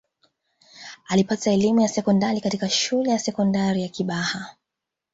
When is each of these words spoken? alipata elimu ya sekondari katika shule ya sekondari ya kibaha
alipata 1.07 1.51
elimu 1.51 1.81
ya 1.81 1.87
sekondari 1.87 2.41
katika 2.41 2.69
shule 2.69 3.09
ya 3.11 3.19
sekondari 3.19 3.81
ya 3.81 3.87
kibaha 3.89 4.55